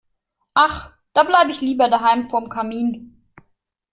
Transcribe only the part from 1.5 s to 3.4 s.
ich lieber daheim vorm Kamin.